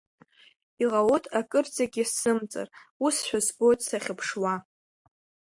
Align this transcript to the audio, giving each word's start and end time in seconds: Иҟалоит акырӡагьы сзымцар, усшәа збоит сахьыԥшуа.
Иҟалоит 0.83 1.25
акырӡагьы 1.39 2.03
сзымцар, 2.09 2.67
усшәа 3.05 3.39
збоит 3.45 3.79
сахьыԥшуа. 3.87 4.53